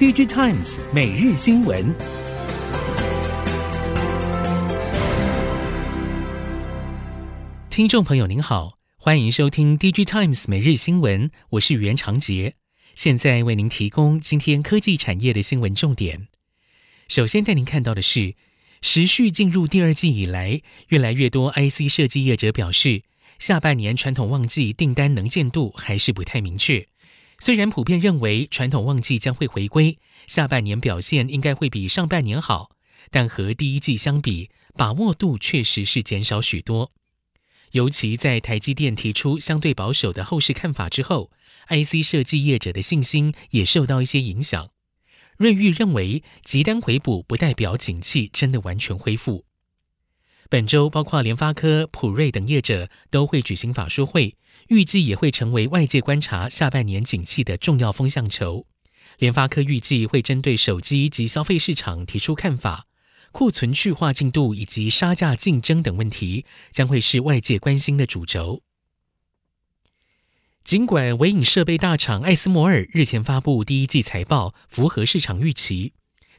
[0.00, 1.94] DigiTimes 每日新闻，
[7.68, 12.54] 听众朋友您好，欢迎收听 DigiTimes 每日新闻，我是袁长杰，
[12.94, 16.28] 现在为您提供今天科技产业的新闻重点。
[17.06, 18.36] 首先带您看到的是，
[18.80, 23.02] 时序进入第二季以来，越来越多 IC 设计业者表示，
[23.38, 26.86] 下半年传统旺季订单能见度还是不太明确。
[27.40, 32.70] 虽然普遍认为传统旺季将会回归，下半年表现应该会比上半年好，
[33.10, 36.92] 但和第一季相比，把握度确实是减少许多。
[37.72, 41.30] 尤其在台积电提出相对保守的后市看法之后
[41.68, 44.70] ，IC 设计业者的信心也受到一些影响。
[45.38, 49.46] 瑞昱认为，急单回补不代表景气真的完全恢复。
[50.50, 54.36] 本周，包括联发科、普瑞等业者都会举行法说会，
[54.66, 58.66] 预计也会成为外界观察下半年景气的重要风向球。
[59.18, 62.86] 联发科预计会针对手机及消费市场提出看法，
[63.30, 68.62] 库存去化进度以及杀价竞争等问题将会是外界关心的主轴。
[70.64, 75.92] 尽管微影设备大厂艾斯摩尔日前发布第一季财报，符合市场预期。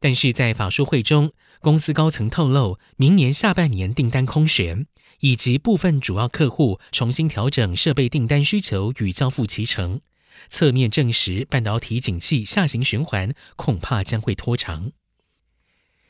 [0.00, 4.86] 但是在法说会中，公司高层透露，明年下半年订单空悬，
[5.20, 10.00] 以及部分主要客户重新调整设备订单需求与交付期程，
[10.48, 14.92] 侧面证实半导体景气下行循环恐怕将会拖长。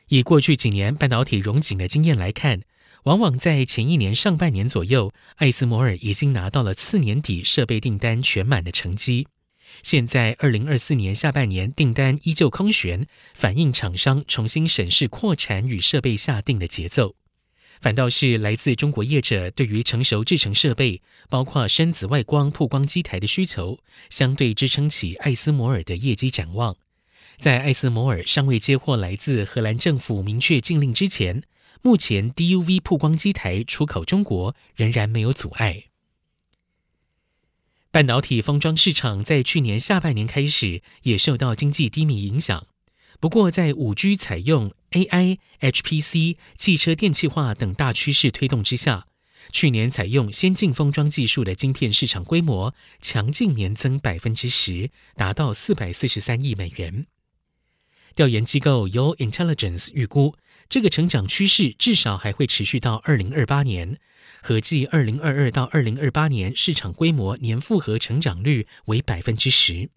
[0.09, 2.63] 以过去几年半导体荣景的经验来看，
[3.05, 9.29] 往往在前一年上半年左右，艾斯摩尔已经拿到了次年底设备订单全满的成绩。
[9.83, 17.15] 现在，二零二四年下半年订单依旧空悬，反映厂商重新审视扩产与设备下定的节奏。
[17.81, 23.79] 反倒是来自中国业者对于成熟制程设备，包括深紫外光曝光机台的需求，
[24.11, 26.77] 相对支撑起艾斯摩尔的业绩展望。
[27.39, 31.45] 在艾斯摩尔尚未接获来自荷兰政府明确禁令之前，
[31.81, 35.85] 目前 DUV 曝光机台出口中国仍然没有阻碍。
[37.91, 42.67] 半导体封装市场在去年下半年开始也受到经济低迷影响，
[43.19, 49.07] 不过在五 G 采用 AI、HPC、汽车电气化等大趋势推动之下，
[49.53, 57.07] 去年采用先进封装技术的晶片市场规模强劲年增百分之十，达到四百四十三亿美元。
[58.15, 60.35] 调研机构 Yo Intelligence 预估，
[60.68, 63.98] 这个成长趋势至少还会持续到二零二八年。
[64.42, 69.90] 合计二零二二到二零二八年市场规模年复合成长率为百分之十。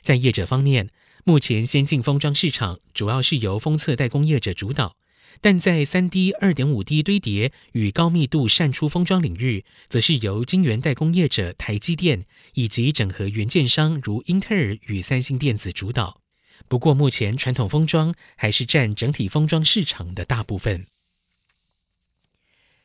[0.00, 0.88] 在业者方面，
[1.24, 4.96] 目前先进封装市场主要是由封测代工业者主导，
[5.40, 16.20] 但在三 D、二点五 D 堆叠与高密度扇出封装领域，则是由晶圆代工业者台积电以及整合元件商如英特尔与三星电子主导。
[16.66, 20.86] 不过，目前传统封装还是占整体封装市场的大部分。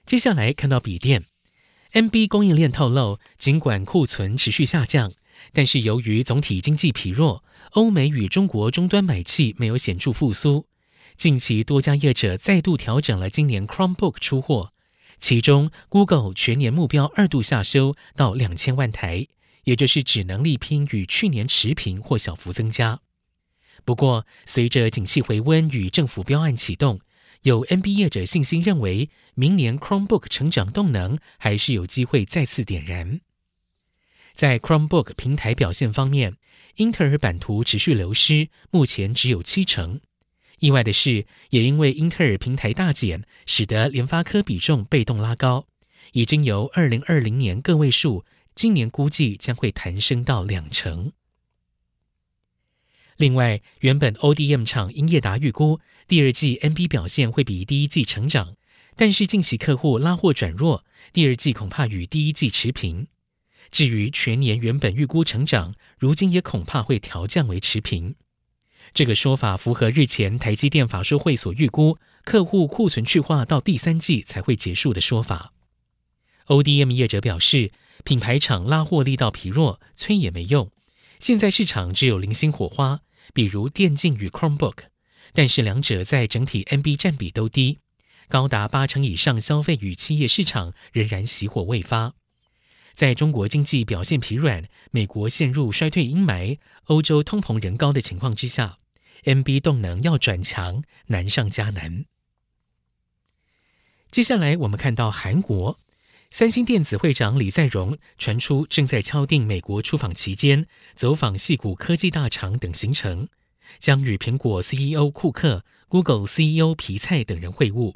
[0.05, 1.23] 接下来看到笔电
[1.93, 5.13] ，NB 供应链透露，尽管库存持续下降，
[5.51, 10.67] 但是由于总体经济疲弱，欧美与中国终端买气没有显著复苏。
[11.15, 14.73] 近期多家业者再度调整了今年 Chromebook 出货，
[15.19, 19.27] 其中 Google 全年目标二度下修到两千万台，
[19.63, 22.99] 也就是只能力拼与去年持平或小幅增加。
[23.85, 26.99] 不过，随着景气回温与政府标案启动，
[27.41, 33.19] 有 NB 业者信心认为，明年 Chromebook 成长动能还是有机会再次点燃。
[34.33, 36.37] 在 Chromebook 平台表现方面，
[36.77, 39.99] 英特尔版图持续流失，目前只有七成。
[40.59, 45.67] 意外的是，也因为英特尔平台大减，使得联发科比重被动拉高，
[46.13, 48.23] 已经由二零二零年个位数，
[48.55, 51.11] 今年估计将会弹升到两成。
[53.17, 58.55] 另外，原本 ODM 厂英业达预估第二季 NB 表现会比第一季成长，
[58.95, 63.07] 但是近期客户拉货转弱，第二季恐怕与第一季持平。
[63.71, 68.15] 至于全年原本预估成长，如今也恐怕会调降为持平。
[68.93, 75.53] 这个说法符合日前台积电法说会所预估客户库存去化到第三季才会结束的说法。
[76.47, 77.71] ODM 业者表示，
[78.03, 80.69] 品牌厂拉货力道疲弱，催也没用。
[81.23, 82.99] 现在市场只有零星火花，
[83.33, 84.79] 比如电竞与 Chromebook，
[85.31, 87.79] 但是两者在整体 NB 占比都低，
[88.27, 92.15] 高达八成以上消费与企业市场仍然熄火未发。
[92.93, 98.79] 在中国经济表现疲软、美国陷入衰退阴霾、欧洲通膨仍高的情况之下
[99.23, 102.03] ，NB 动能要转强难上加难。
[104.11, 105.79] 接下来我们看到韩国。
[106.33, 110.65] 三星电子会长李在镕传出正在敲定美国出访期间
[110.95, 113.27] 走访系谷科技大厂等行程，
[113.77, 117.93] 将与苹果 CEO 库克、Google CEO 皮蔡等人会晤。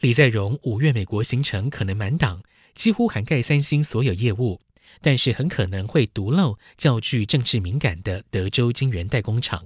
[0.00, 2.42] 李在镕五月美国行程可能满档，
[2.74, 4.60] 几乎涵盖三星所有业务，
[5.00, 9.64] 但是很可能会独漏较具政治敏感的德州晶圆代工厂。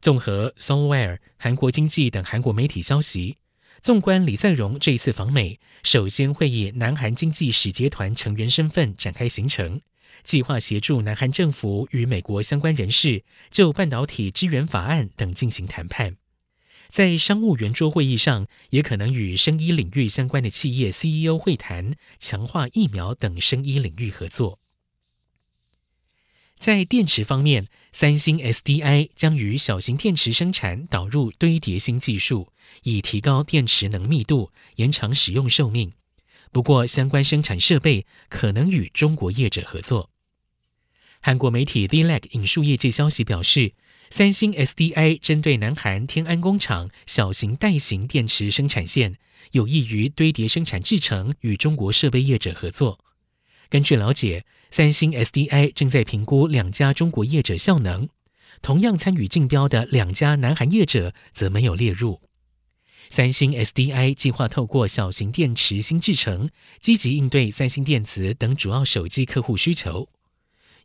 [0.00, 3.36] 综合 Solware、韩国经济等韩国媒体消息，
[3.84, 9.82] 纵观李在镕这一次访美，首先会以南韩经济使节团成员身份展开行程，
[10.22, 16.16] 计划协助南韩政府与美国相关人士就半导体支援法案等进行谈判。
[16.88, 24.60] 在商务圆桌会议上，也可能与生医领域相关的企业 CEO 会谈，强化疫苗等生医领域合作。
[26.64, 32.48] 在电池方面，三星 SDI 将于小型电池生产导入堆叠新技术，
[32.84, 35.92] 以提高电池能密度，延长使用寿命。
[36.52, 40.08] 不过，相关生产设备可能与中国业者合作。
[41.20, 43.74] 韩国媒体 The Lag 引述业界消息表示，
[44.08, 49.16] 三星 SDI 针对南韩天安工厂小型带型电池生产线，
[49.50, 53.00] 有意于堆叠生产制程与中国设备业者合作。
[53.68, 58.08] 根据了解，三星 SDI 正在评估两家中国业者效能，
[58.62, 62.20] 同样参与竞标的两家南韩业者则没有列入。
[63.10, 66.48] 三星 SDI 计划透过小型电池新制程，
[66.80, 70.08] 积极应对三星电子等主要手机客户需求。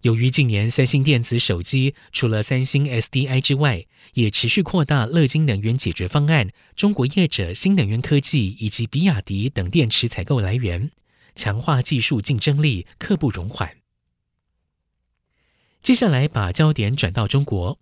[0.02, 10.92] 由于近年三星电子手机除了三星 SDI 之外，也持续扩大乐金能源解决方案、中国业者新能源科技以及比亚迪等电池采购来源，
[11.39, 13.77] 强化技术竞争力，刻不容缓。
[15.81, 17.80] 接下来把焦点转到中国，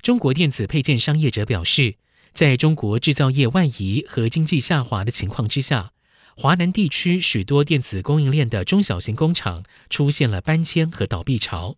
[0.00, 1.96] 中国电子配件商业者表示，
[2.32, 5.90] 在中国制造业外移和经济下滑的情况之下。
[6.34, 11.76] 华南地区许多电子供应链的中小型工厂出现了搬迁和倒闭潮，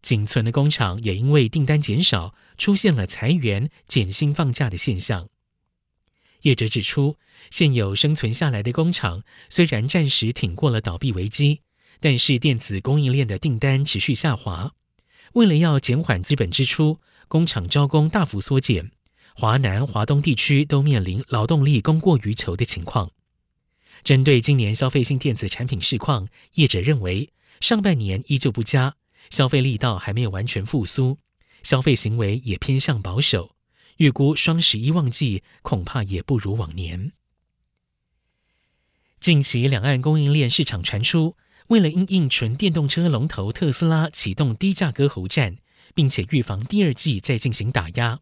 [0.00, 5.28] 仅存的工厂也因为订单减少，出现了裁员、减薪放假的现象。
[6.42, 7.16] 业者指出，
[7.50, 11.60] 现有生存下来的工厂虽然暂时挺过了倒闭危机，
[12.00, 14.72] 但是电子供应链的订单持续下滑。
[15.32, 18.90] 为了要减缓资本支出，工厂招工大幅缩减，
[19.34, 23.10] 华南、华东地区都面临劳动力供过于求的情况。
[24.04, 27.30] 针对今年消费性电子产品市况，业者认为
[27.60, 28.96] 上半年依旧不佳，
[29.30, 31.18] 消费力道还没有完全复苏，
[31.62, 33.51] 消费行为也偏向保守，
[33.96, 37.12] 预估双十一旺季恐怕也不如往年。
[39.20, 41.36] 近期两岸供应链市场传出，
[41.68, 45.58] 为了因应纯电动车龙头特斯拉启动低价割喉战，
[45.94, 48.20] 并且预防第二季再进行打压。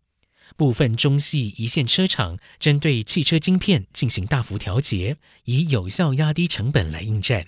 [0.56, 7.46] 部分中系一线车厂针对汽车晶片进行大幅调节，以有效压低成本来应战。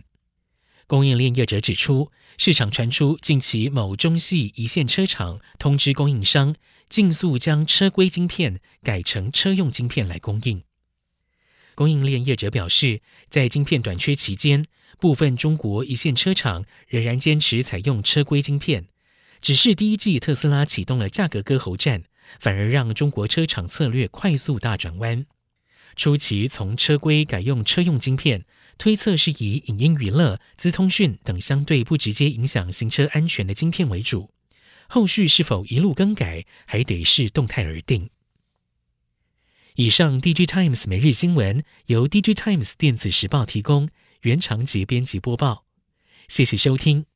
[0.86, 6.54] 供应链业者指出，市场传出近期某中系一线车厂通知供应商，
[6.92, 10.62] 尽速将车规晶片改成车用晶片来供应。
[11.74, 13.00] 供应链业者表示，
[13.30, 14.66] 在晶片短缺期间，
[14.98, 18.88] 部分中国一线车厂仍然坚持采用车规晶片，
[19.40, 22.02] 只是第一季特斯拉启动了价格割喉战。
[22.38, 25.26] 反而让中国车厂策略快速大转弯，
[25.96, 28.44] 初期从车规改用车用晶片，
[28.78, 34.30] 推测是以影音娱乐、资通讯等相对不直接影响行车安全的晶片为主，
[34.94, 38.10] 后续是否一路更改，还得视动态而定。
[39.76, 43.88] 以上，DG Times 每日新闻由 DG Times 电子时报提供，
[44.20, 45.64] 原长节编辑播报，
[46.28, 47.06] 谢谢收听。